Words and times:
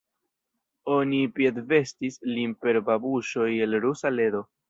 Oni 0.95 1.19
piedvestis 1.39 2.17
lin 2.31 2.57
per 2.65 2.81
babuŝoj 2.89 3.47
el 3.67 3.79
Rusa 3.87 4.15
ledo. 4.19 4.45